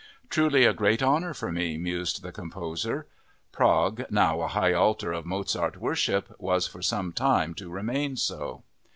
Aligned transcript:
"Truly 0.31 0.65
a 0.65 0.73
great 0.73 1.03
honor 1.03 1.31
for 1.31 1.51
me," 1.51 1.77
mused 1.77 2.23
the 2.23 2.31
composer. 2.31 3.05
Prague, 3.51 4.05
now 4.09 4.41
a 4.41 4.47
high 4.47 4.73
altar 4.73 5.13
of 5.13 5.27
Mozart 5.27 5.77
worship, 5.77 6.33
was 6.39 6.65
for 6.65 6.81
some 6.81 7.13
time 7.13 7.53
to 7.53 7.69
remain 7.69 8.17
so. 8.17 8.63